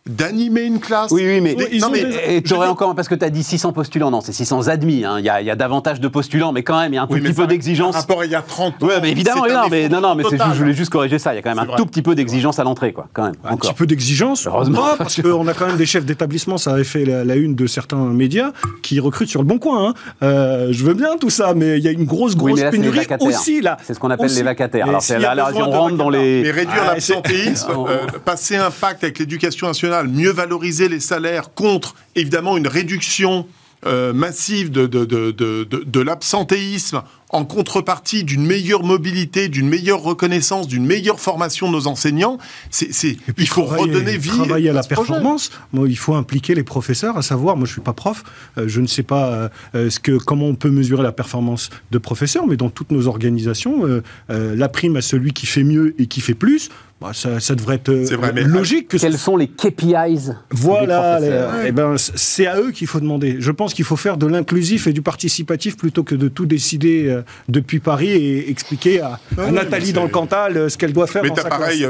[0.07, 1.09] D'animer une classe.
[1.09, 4.11] Oui, oui, mais, non, mais tu aurais encore, parce que tu as dit 600 postulants,
[4.11, 5.15] non, c'est 600 admis, hein.
[5.17, 7.07] il y, a, y, a, davantage de postulants, mais quand même, il y a un
[7.07, 7.95] tout petit peu d'exigence.
[7.95, 8.87] rapport il y a 30 ans.
[8.87, 11.39] Oui, mais évidemment, non, mais, non, non, mais je voulais juste corriger ça, il y
[11.39, 13.33] a quand même un tout petit peu d'exigence à l'entrée, quoi, quand même.
[13.43, 14.83] Un petit peu d'exigence, heureusement.
[14.97, 17.97] parce qu'on a quand même des chefs d'établissement, ça avait fait la, une de certains
[17.97, 18.51] médias,
[18.83, 19.89] qui recrutent sur le bon coin.
[19.89, 19.93] Hein.
[20.21, 23.61] Euh, je veux bien tout ça, mais il y a une grosse, grosse pénurie aussi,
[23.61, 23.77] là.
[23.83, 24.87] C'est ce qu'on appelle les vacataires.
[24.87, 26.43] Alors, on rentre dans les.
[26.43, 31.53] Mais réduire ah, l'absentéisme, euh, passer un pacte avec l'éducation nationale, mieux valoriser les salaires
[31.53, 33.47] contre, évidemment, une réduction
[33.85, 41.67] euh, massive de, l'absentéisme en contrepartie d'une meilleure mobilité, d'une meilleure reconnaissance, d'une meilleure formation
[41.67, 42.37] de nos enseignants.
[42.69, 44.29] C'est, il faut redonner vie.
[44.29, 45.51] Travailler à, la performance.
[45.73, 48.23] Moi, il faut impliquer les professeurs, à savoir, moi je suis pas prof,
[48.57, 51.97] euh, je ne sais pas euh, ce que, comment on peut mesurer la performance de
[51.97, 56.21] professeurs, mais dans toutes nos organisations, la prime à celui qui fait mieux et qui
[56.21, 56.69] fait plus,
[57.01, 58.87] bah, ça, devrait être vrai, logique.
[58.87, 61.19] Que Quels sont les KPIs Voilà,
[61.65, 63.35] eh ben, c'est à eux qu'il faut demander.
[63.39, 67.14] Je pense qu'il faut faire de l'inclusif et du participatif plutôt que de tout décider
[67.15, 69.19] euh, depuis Paris et expliquer à,
[69.51, 71.23] Nathalie dans le Cantal euh, ce qu'elle doit faire.
[71.23, 71.85] Mais dans sa pareil,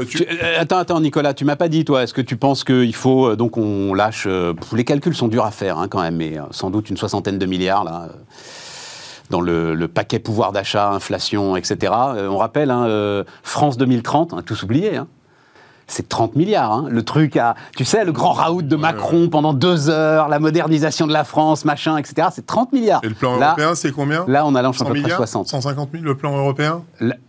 [0.58, 3.28] attends, attends, Nicolas, tu m'as pas dit, toi, est-ce que tu penses qu'il faut.
[3.28, 4.26] Euh, donc, on lâche.
[4.72, 7.46] les calculs sont durs à faire, hein, quand même, mais sans doute une soixantaine de
[7.46, 8.08] milliards, là
[9.30, 11.92] dans le, paquet pouvoir d'achat, inflation, etc.
[12.14, 15.08] Euh, on rappelle, hein, euh, France 2030, on a tous oublié, hein.
[15.86, 16.72] C'est 30 milliards.
[16.72, 16.86] Hein.
[16.90, 21.06] Le truc à, tu sais, le grand raout de Macron pendant deux heures, la modernisation
[21.06, 22.28] de la France, machin, etc.
[22.32, 23.00] C'est 30 milliards.
[23.04, 25.48] Et le plan européen, c'est combien Là, on a lancé à peu près 60.
[25.48, 26.82] 150 000, le plan européen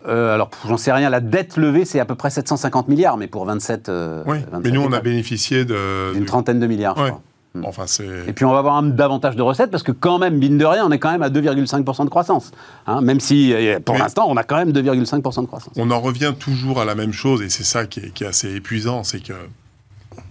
[0.08, 1.10] euh, Alors, j'en sais rien.
[1.10, 3.91] La dette levée, c'est à peu près 750 milliards, mais pour 27.
[4.26, 6.13] oui, mais nous, on a bénéficié de.
[6.13, 7.22] D'une trentaine de milliards, je crois.
[7.62, 7.65] Mm.
[7.65, 7.86] Enfin,
[8.28, 10.86] et puis on va avoir davantage de recettes parce que quand même, mine de rien,
[10.86, 12.52] on est quand même à 2,5% de croissance.
[12.86, 13.54] Hein, même si
[13.86, 15.74] pour l'instant, on a quand même 2,5% de croissance.
[15.76, 19.04] On en revient toujours à la même chose et c'est ça qui est, assez épuisant,
[19.04, 19.34] c'est que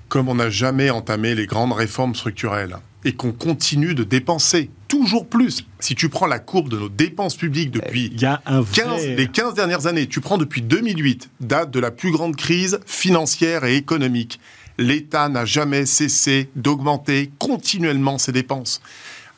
[0.09, 5.27] comme on n'a jamais entamé les grandes réformes structurelles et qu'on continue de dépenser toujours
[5.27, 5.65] plus.
[5.81, 10.21] Si tu prends la courbe de nos dépenses publiques depuis les 15 dernières années, tu
[10.21, 14.41] prends depuis 2008, date de la plus grande crise financière et économique,
[14.79, 18.81] l'État n'a jamais cessé d'augmenter continuellement ses dépenses.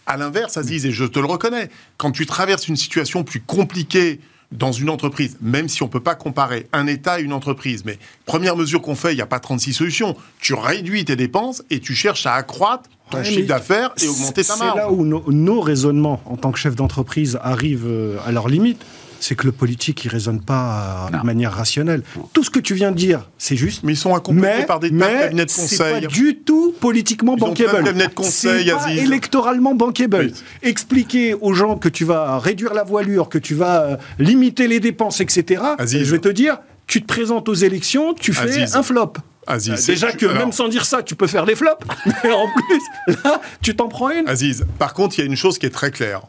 [0.06, 4.20] À l'inverse, Aziz, et je te le reconnais, quand tu traverses une situation plus compliquée
[4.50, 7.84] dans une entreprise, même si on ne peut pas comparer un État et une entreprise,
[7.84, 10.16] mais première mesure qu'on fait, il n'y a pas 36 solutions.
[10.40, 14.56] Tu réduis tes dépenses et tu cherches à accroître ton chiffre d'affaires et augmenter ta
[14.56, 14.72] marge.
[14.72, 18.82] C'est là où nos raisonnements en tant que chef d'entreprise arrivent euh, à leur limite
[19.20, 22.02] c'est que le politique, il raisonne pas de manière rationnelle.
[22.32, 23.82] Tout ce que tu viens de dire, c'est juste.
[23.82, 25.68] Mais ils sont accompagnés par des cabinets de conseil.
[25.68, 28.10] C'est pas du tout politiquement ils bankable.
[28.14, 30.32] conseil, pas électoralement bankable.
[30.62, 34.80] Expliquer aux gens que tu vas réduire la voilure, que tu vas euh, limiter les
[34.80, 35.62] dépenses, etc.
[35.78, 39.14] je vais te dire, tu te présentes aux élections, tu fais un flop.
[39.46, 41.82] Aziz, Déjà que même sans dire ça, tu peux faire des flops,
[42.24, 44.28] mais en plus, là, tu t'en prends une.
[44.28, 46.22] Aziz, par contre, il y a une chose qui est très claire.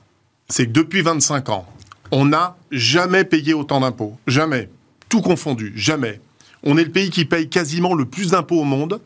[0.47, 1.65] C'est que depuis 25 ans,
[2.11, 4.17] on n'a jamais payé autant d'impôts.
[4.27, 4.69] Jamais.
[5.09, 5.73] Tout confondu.
[5.75, 6.19] Jamais.
[6.63, 8.99] On est le pays qui paye quasiment le plus d'impôts au monde.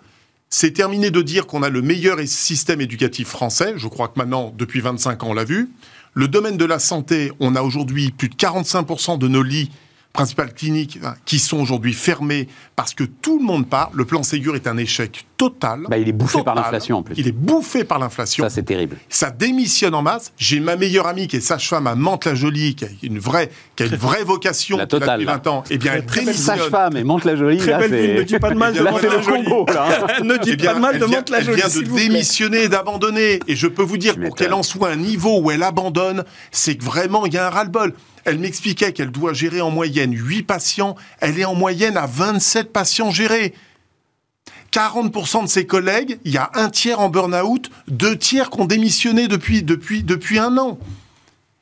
[0.50, 3.74] C'est terminé de dire qu'on a le meilleur système éducatif français.
[3.76, 5.70] Je crois que maintenant, depuis 25 ans, on l'a vu.
[6.14, 9.72] Le domaine de la santé, on a aujourd'hui plus de 45% de nos lits
[10.14, 13.90] principales cliniques qui sont aujourd'hui fermées parce que tout le monde part.
[13.94, 15.86] Le plan Ségur est un échec total.
[15.90, 17.16] Bah, il est bouffé par l'inflation en plus.
[17.18, 18.44] Il est bouffé par l'inflation.
[18.44, 18.98] Ça, c'est terrible.
[19.10, 20.32] Ça démissionne en masse.
[20.38, 23.86] J'ai ma meilleure amie qui est sage-femme à Mantes-la-Jolie, qui a une vraie, qui a
[23.88, 25.64] une vraie vocation la totale, depuis 20 ans.
[25.70, 26.58] Eh bien, elle démissionne.
[26.58, 27.58] Sage-femme et Mantes-la-Jolie.
[27.58, 28.16] Très belle ville.
[28.16, 29.44] Ne dis pas de mal de Mantes-la-Jolie.
[30.24, 31.62] ne dis pas de mal de Mantes-la-Jolie.
[31.64, 33.40] Elle vient de démissionner et d'abandonner.
[33.48, 36.76] Et je peux vous dire, pour qu'elle en soit un niveau où elle abandonne, c'est
[36.76, 37.94] que vraiment, il y a un ras-le-bol.
[38.26, 40.96] Elle m'expliquait qu'elle doit gérer en moyenne 8 patients.
[41.20, 43.54] Elle est en moyenne à 27 patients gérés.
[44.74, 48.66] 40% de ses collègues, il y a un tiers en burn-out, deux tiers qui ont
[48.66, 50.80] démissionné depuis, depuis, depuis un an.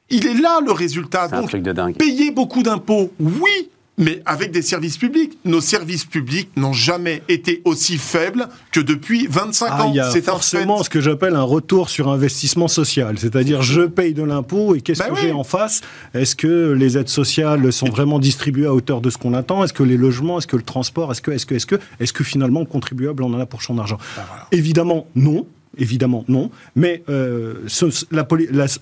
[0.10, 1.28] Il est là le résultat.
[1.28, 1.52] Donc,
[1.98, 5.38] payer beaucoup d'impôts, oui, mais avec des services publics.
[5.46, 9.94] Nos services publics n'ont jamais été aussi faibles que depuis 25 ah, ans.
[10.12, 13.18] C'est forcément ce que j'appelle un retour sur investissement social.
[13.20, 15.82] C'est-à-dire, je paye de l'impôt et qu'est-ce ben que j'ai en face?
[16.14, 19.64] Est-ce que les aides sociales sont vraiment distribuées à hauteur de ce qu'on attend?
[19.64, 22.14] Est-ce que les logements Est-ce que le transport Est-ce que, est-ce que, est-ce que, est-ce
[22.14, 23.98] que finalement, le contribuable en a pour son argent?
[24.16, 25.46] Ben Évidemment, non.
[25.78, 26.52] Évidemment, non.
[26.76, 27.66] Mais euh,
[28.12, 28.26] la,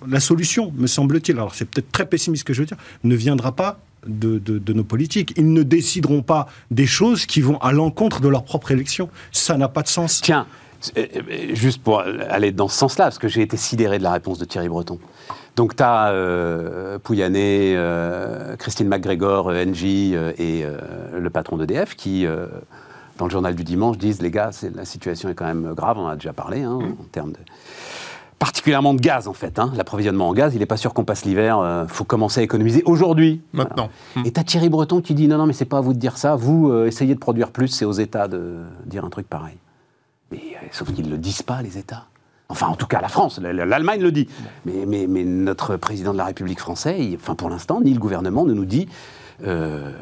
[0.08, 3.15] la, solution, me semble-t-il, alors c'est peut-être très pessimiste ce que je veux dire, ne
[3.15, 5.34] viendra pas de, nos politiques.
[5.38, 9.10] Ils ne décideront pas des choses qui vont à l'encontre de leur propre élection.
[9.32, 10.22] Ça n'a pas de sens.
[10.22, 10.48] Tiens,
[10.98, 14.12] euh, euh, juste pour aller dans ce sens-là, parce que j'ai été sidéré de la
[14.12, 15.00] réponse de Thierry Breton.
[15.56, 17.78] Donc tu as euh, Pouyanné,
[18.58, 20.66] Christine McGregor, NJ et
[21.18, 22.26] le patron d'EDF qui
[23.18, 26.06] dans le journal du dimanche, disent les gars, la situation est quand même grave, on
[26.06, 27.40] en a déjà parlé, hein, en termes de
[28.39, 29.60] particulièrement de gaz en fait.
[29.60, 29.71] Hein.
[29.75, 31.58] L'approvisionnement en gaz, il n'est pas sûr qu'on passe l'hiver.
[31.60, 33.41] Il euh, faut commencer à économiser aujourd'hui.
[33.54, 33.89] Maintenant.
[34.15, 34.25] Mmh.
[34.25, 36.17] Et t'as Thierry Breton qui dit non, non, mais c'est pas à vous de dire
[36.17, 36.36] ça.
[36.36, 39.58] Vous, euh, essayez de produire plus, c'est aux États de dire un truc pareil.
[40.32, 42.06] Mais, euh, sauf qu'ils ne le disent pas, les États.
[42.47, 44.28] Enfin, en tout cas, la France, l'Allemagne le dit.
[44.65, 48.43] Mais, mais, mais, notre président de la République française, enfin pour l'instant, ni le gouvernement
[48.45, 48.88] ne nous dit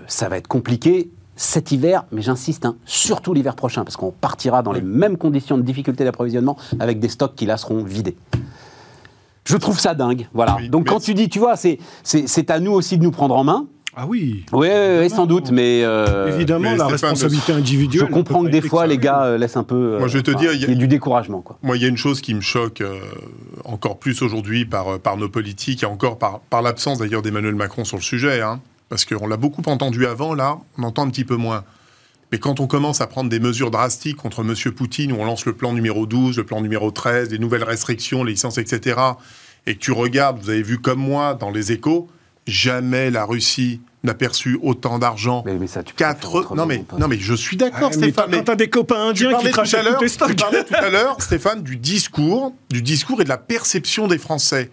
[0.07, 4.63] ça va être compliqué cet hiver, mais j'insiste, hein, surtout l'hiver prochain, parce qu'on partira
[4.63, 8.17] dans les mêmes conditions de difficulté d'approvisionnement avec des stocks qui là seront vidés.
[9.45, 10.57] Je trouve ça dingue, voilà.
[10.69, 13.67] Donc quand tu dis, tu vois, c'est à nous aussi de nous prendre en main.
[13.99, 14.45] Ah oui.
[14.51, 14.69] Oui,
[15.09, 18.07] sans doute, mais euh, évidemment la responsabilité individuelle.
[18.07, 19.97] Je comprends que des fois les gars euh, laissent un peu.
[19.97, 21.41] moi, je vais te dire, il y, a du découragement.
[21.41, 21.57] Quoi.
[21.63, 22.99] Moi, il y a une chose qui me choque euh,
[23.65, 27.85] encore plus aujourd'hui par par nos politiques et encore par par l'absence d'ailleurs d'Emmanuel Macron
[27.85, 28.41] sur le sujet.
[28.41, 31.63] Hein parce qu'on l'a beaucoup entendu avant, là, on entend un petit peu moins.
[32.31, 34.53] Mais quand on commence à prendre des mesures drastiques contre M.
[34.73, 38.23] Poutine, où on lance le plan numéro 12, le plan numéro 13, des nouvelles restrictions,
[38.23, 38.99] les licences, etc.,
[39.65, 42.09] et que tu regardes, vous avez vu comme moi dans les échos,
[42.45, 45.43] jamais la Russie n'a perçu autant d'argent.
[45.45, 46.55] Mais, mais, ça, tu Quatre...
[46.55, 48.31] Non mais, non mais je suis d'accord, ah, Stéphane.
[48.31, 49.77] Quand t'as des copains indiens qui crachent tout
[50.75, 54.71] à l'heure, Stéphane, du discours, du discours et de la perception des Français.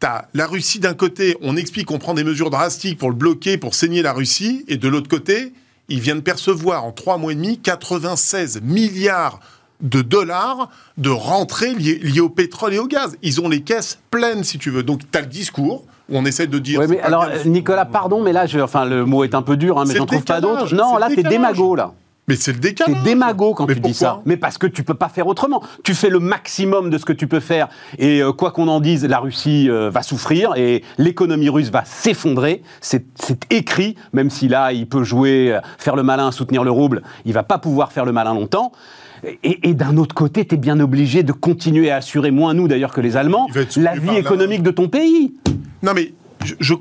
[0.00, 3.58] T'as la Russie d'un côté, on explique qu'on prend des mesures drastiques pour le bloquer,
[3.58, 5.52] pour saigner la Russie, et de l'autre côté,
[5.90, 9.40] ils viennent percevoir en trois mois et demi 96 milliards
[9.82, 13.18] de dollars de rentrées liées, au pétrole et au gaz.
[13.22, 14.82] Ils ont les caisses pleines, si tu veux.
[14.82, 16.80] Donc, tu as le discours on essaie de dire.
[16.80, 19.78] Oui, mais alors, Nicolas, pardon, mais là, je, enfin, le mot est un peu dur,
[19.78, 20.74] hein, mais j'en trouve pas d'autres.
[20.74, 21.92] Non, là, t'es démago, là.
[22.30, 22.94] Mais c'est le décalage.
[23.02, 24.22] T'es démago quand tu dis ça.
[24.24, 25.64] Mais parce que tu peux pas faire autrement.
[25.82, 27.68] Tu fais le maximum de ce que tu peux faire.
[27.98, 31.84] Et euh, quoi qu'on en dise, la Russie euh, va souffrir et l'économie russe va
[31.84, 32.62] s'effondrer.
[32.80, 33.04] C'est
[33.50, 37.02] écrit, même si là, il peut jouer, euh, faire le malin, soutenir le rouble.
[37.24, 38.70] Il va pas pouvoir faire le malin longtemps.
[39.42, 42.92] Et, d'un autre côté, tu es bien obligé de continuer à assurer, moins nous d'ailleurs
[42.92, 45.34] que les Allemands, la vie économique de ton pays.
[45.82, 46.74] Non mais je, je,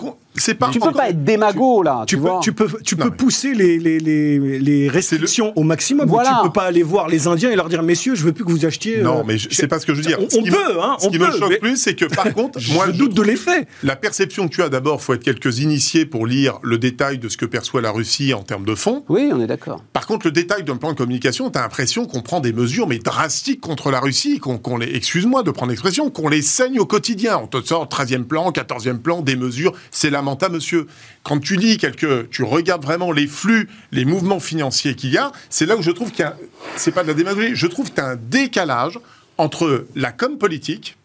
[0.49, 0.69] c'est pas.
[0.69, 2.03] Tu peux pas être démago là.
[2.07, 6.07] Tu, peux, tu peux, tu peux pousser les, les, les, les restrictions au maximum.
[6.07, 6.39] Voilà.
[6.41, 8.51] Tu peux pas aller voir les Indiens et leur dire messieurs, je veux plus que
[8.51, 9.01] vous achetiez.
[9.01, 10.19] Non, euh, mais c'est pas ce que je veux dire.
[10.19, 10.97] On, peut, hein.
[10.99, 13.67] Ce qui me choque plus, c'est que par contre, moi, je doute de l'effet.
[13.83, 17.29] La perception que tu as d'abord, faut être quelques initiés pour lire le détail de
[17.29, 19.03] ce que perçoit la Russie en termes de fonds.
[19.09, 19.83] Oui, on est d'accord.
[19.93, 22.87] Par contre, le détail d'un plan de communication, tu as l'impression qu'on prend des mesures
[22.87, 26.85] mais drastiques contre la Russie, qu'on les, excuse-moi de prendre l'expression, qu'on les saigne au
[26.85, 27.39] quotidien.
[27.43, 30.87] On te sort 13e plan, 14e plan, des mesures, c'est lamentable, monsieur
[31.23, 35.33] quand tu lis quelques, tu regardes vraiment les flux, les mouvements financiers qu'il y a,
[35.49, 36.37] c'est là où je trouve qu'il y a,
[36.77, 38.99] c'est pas de la démagogie, je trouve qu'il y a un décalage
[39.37, 40.95] entre la com politique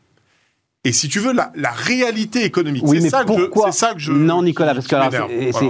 [0.87, 2.85] et si tu veux, la, réalité économique.
[2.87, 3.25] Oui, c'est ça,
[3.73, 4.13] ça, que je.
[4.13, 4.97] Non, Nicolas, parce que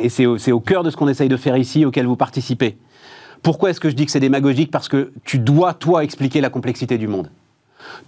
[0.09, 2.77] c'est au cœur de ce qu'on essaye de faire ici, auquel vous participez.
[3.43, 4.71] Pourquoi est-ce que je dis que c'est démagogique?
[4.71, 7.31] Parce que tu dois, toi, expliquer la complexité du monde.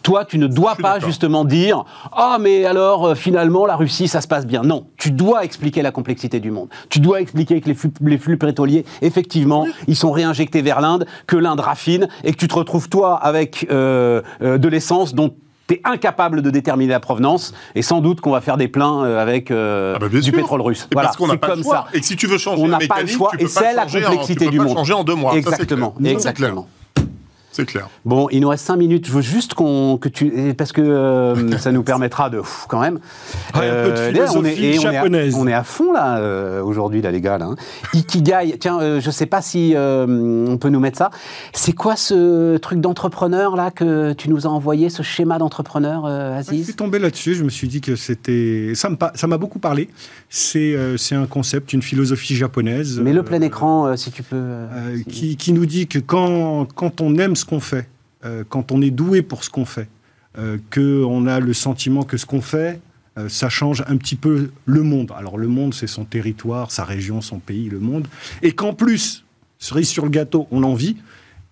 [0.02, 4.20] Toi, tu ne dois pas justement dire Ah, mais alors, euh, finalement, la Russie, ça
[4.20, 4.62] se passe bien.
[4.62, 6.68] Non, tu dois expliquer la complexité du monde.
[6.88, 11.60] Tu dois expliquer que les flux, pétroliers, effectivement, ils sont réinjectés vers l'Inde, que l'Inde
[11.60, 15.34] raffine, et que tu te retrouves, toi, avec euh, euh, de l'essence dont
[15.68, 19.02] tu es incapable de déterminer la provenance et sans doute qu'on va faire des pleins
[19.02, 20.88] avec ah bah, du pétrole russe.
[20.92, 21.86] voilà, parce qu'on n'a pas comme le choix.
[21.90, 21.98] Ça.
[21.98, 24.60] Et si tu veux changer on n'a pas le choix et c'est la complexité du
[24.60, 24.76] monde.
[24.76, 25.34] changer en deux mois.
[25.34, 25.94] Exactement.
[26.04, 26.68] exactement.
[27.56, 27.88] C'est clair.
[28.04, 29.06] Bon, il nous reste 5 minutes.
[29.06, 32.98] Je veux juste qu'on que tu parce que euh, ça nous permettra de quand même.
[33.56, 34.78] Euh, on est,
[35.34, 37.46] on est, à, fond là euh, aujourd'hui là les gars là.
[37.46, 37.56] Hein.
[37.94, 38.58] Ikigai.
[38.60, 41.10] Tiens, je sais pas si on peut nous mettre ça.
[41.54, 46.58] C'est quoi ce truc d'entrepreneur là que tu nous as envoyé, ce schéma d'entrepreneur, Aziz?
[46.58, 47.36] Je suis tombé là-dessus.
[47.36, 49.88] Je me suis dit que c'était ça ça m'a beaucoup parlé.
[50.28, 53.00] C'est c'est un concept, une philosophie japonaise.
[53.00, 54.66] Mais le plein écran, si tu peux.
[55.08, 57.88] qui, qui nous dit que quand quand on aime ce qu'on fait,
[58.24, 59.88] euh, quand on est doué pour ce qu'on fait,
[60.38, 62.80] euh, qu'on a le sentiment que ce qu'on fait,
[63.18, 65.12] euh, ça change un petit peu le monde.
[65.16, 68.06] Alors le monde, c'est son territoire, sa région, son pays, le monde.
[68.42, 69.24] Et qu'en plus,
[69.58, 70.96] cerise sur le gâteau, on en vit,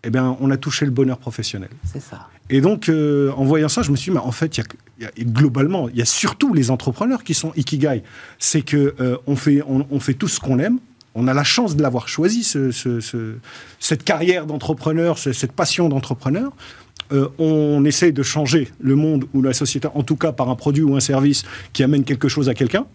[0.02, 1.70] eh bien, on a touché le bonheur professionnel.
[1.84, 2.28] C'est ça.
[2.50, 5.88] Et donc, en voyant ça, je me suis dit, mais en fait, y a, globalement,
[5.88, 8.02] il y a surtout les entrepreneurs qui sont ikigai.
[8.38, 8.94] C'est que
[9.26, 10.78] on, fait, on fait tout ce qu'on aime,
[11.14, 12.44] on a la chance de l'avoir choisi,
[13.80, 16.52] cette carrière d'entrepreneur, cette passion d'entrepreneur.
[17.12, 20.56] Euh, on essaye de changer le monde ou la société, en tout cas par un
[20.56, 22.86] produit ou un service qui amène quelque chose à quelqu'un.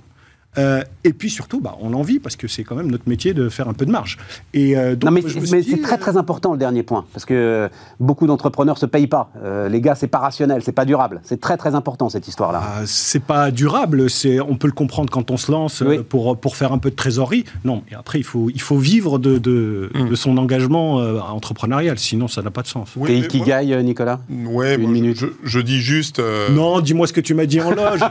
[0.57, 3.33] Euh, et puis surtout, bah, on en vit parce que c'est quand même notre métier
[3.33, 4.17] de faire un peu de marge.
[4.53, 8.25] Et euh, donc, non, mais, c'est très très important le dernier point parce que beaucoup
[8.25, 9.31] d'entrepreneurs se payent pas.
[9.69, 11.21] les gars, c'est pas rationnel, c'est pas durable.
[11.23, 12.62] C'est très très important cette histoire-là.
[12.63, 14.09] Ah, c'est pas durable.
[14.09, 16.95] C'est on peut le comprendre quand on se lance pour pour faire un peu de
[16.95, 17.45] trésorerie.
[17.63, 20.15] Non, et après il faut il faut vivre de de, hmm.
[20.15, 21.99] son engagement entrepreneurial.
[21.99, 22.89] Sinon, ça n'a pas de sens.
[22.95, 24.19] Oui, et qui gagne, Nicolas?
[24.29, 25.23] Ouais, une minute.
[25.43, 26.21] Je, dis juste.
[26.51, 27.99] Non, dis-moi ce que tu m'as dit en loge.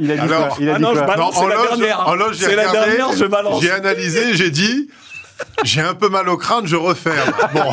[0.00, 2.08] Il a dit quoi Il a ah dit non, quoi non, c'est la dernière.
[2.08, 3.62] En loge, c'est la dernière, je balance.
[3.62, 4.88] J'ai analysé, j'ai dit.
[5.64, 7.30] J'ai un peu mal au crâne, je referme.
[7.52, 7.72] Bon.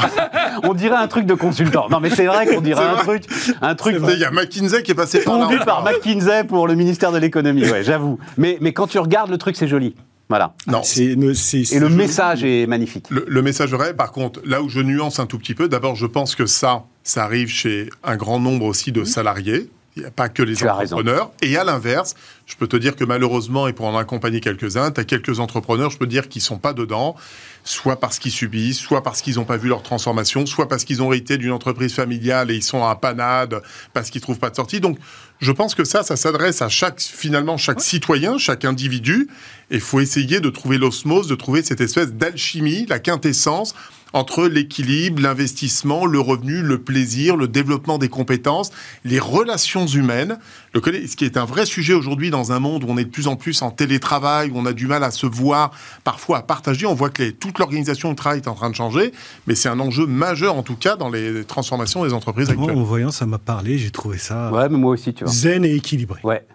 [0.63, 1.87] on dirait un truc de consultant.
[1.89, 3.23] Non, mais c'est vrai qu'on dirait un truc,
[3.61, 3.97] un truc.
[4.09, 5.65] Il y a McKinsey qui est passé par là.
[5.65, 7.69] par McKinsey pour le ministère de l'économie.
[7.69, 8.19] Ouais, j'avoue.
[8.37, 9.95] Mais, mais quand tu regardes le truc, c'est joli.
[10.29, 10.53] Voilà.
[10.67, 10.81] Non.
[10.97, 13.05] Et le message est magnifique.
[13.09, 15.95] Le, le message vrai, par contre, là où je nuance un tout petit peu, d'abord,
[15.95, 19.69] je pense que ça, ça arrive chez un grand nombre aussi de salariés.
[19.95, 21.31] Il n'y a pas que les entrepreneurs.
[21.43, 22.15] Et à l'inverse,
[22.47, 25.91] je peux te dire que malheureusement, et pour en accompagner quelques-uns, tu as quelques entrepreneurs,
[25.91, 27.15] je peux te dire, qui sont pas dedans,
[27.63, 31.03] soit parce qu'ils subissent, soit parce qu'ils n'ont pas vu leur transformation, soit parce qu'ils
[31.03, 33.61] ont hérité d'une entreprise familiale et ils sont en panade
[33.93, 34.79] parce qu'ils trouvent pas de sortie.
[34.79, 34.97] Donc,
[35.39, 39.27] je pense que ça, ça s'adresse à chaque, finalement, chaque citoyen, chaque individu.
[39.69, 43.75] Et il faut essayer de trouver l'osmose, de trouver cette espèce d'alchimie, la quintessence
[44.13, 48.71] entre l'équilibre, l'investissement, le revenu, le plaisir, le développement des compétences,
[49.03, 50.37] les relations humaines.
[50.73, 53.09] Le, ce qui est un vrai sujet aujourd'hui dans un monde où on est de
[53.09, 55.71] plus en plus en télétravail, où on a du mal à se voir,
[56.03, 56.85] parfois à partager.
[56.85, 59.11] On voit que les, toute l'organisation du travail est en train de changer,
[59.47, 62.73] mais c'est un enjeu majeur en tout cas dans les transformations des entreprises actuelles.
[62.73, 65.33] Moi, en voyant, ça m'a parlé, j'ai trouvé ça ouais, mais moi aussi, tu vois.
[65.33, 66.21] zen et équilibré.
[66.23, 66.45] Ouais.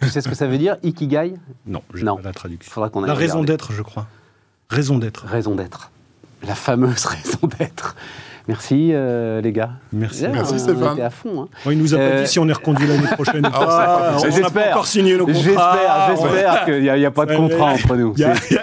[0.00, 1.34] tu sais ce que ça veut dire, Ikigai?
[1.66, 2.72] Non, je pas la traduction.
[2.72, 4.06] Faudra qu'on la raison d'être, je crois.
[4.70, 5.26] Raison d'être.
[5.26, 5.90] Raison d'être
[6.46, 7.96] la fameuse raison d'être.
[8.48, 9.70] Merci euh, les gars.
[9.92, 11.00] Merci, Merci Stéphane.
[11.00, 11.42] à fond.
[11.42, 11.70] Hein.
[11.70, 13.48] il nous a pas dit euh, si on est reconduit l'année prochaine.
[13.52, 16.10] Ah, on n'a pas encore signé nos contrats.
[16.10, 18.14] J'espère, qu'il n'y a, pas de contrat entre nous.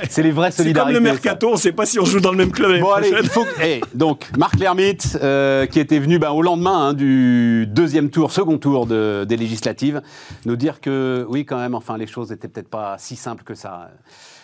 [0.09, 0.63] C'est les vraies solidarités.
[0.63, 2.71] C'est comme le mercato, on ne sait pas si on joue dans le même club
[2.71, 3.13] l'année bon, prochaine.
[3.13, 6.93] Allez, il faut eh, donc Marc Lermite, euh, qui était venu ben, au lendemain hein,
[6.93, 10.01] du deuxième tour, second tour de, des législatives,
[10.45, 13.55] nous dire que oui, quand même, enfin, les choses n'étaient peut-être pas si simples que
[13.55, 13.91] ça.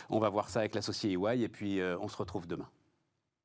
[0.09, 2.67] On va voir ça avec l'associé EY et puis on se retrouve demain.